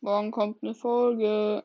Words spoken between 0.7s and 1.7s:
Folge.